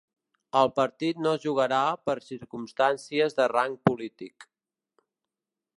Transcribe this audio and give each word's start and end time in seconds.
El 0.61 0.69
partit 0.77 1.19
no 1.25 1.33
es 1.39 1.43
jugarà 1.43 1.81
per 2.09 2.15
circumstàncies 2.31 3.39
de 3.41 3.49
rang 3.53 3.77
polític. 3.91 4.49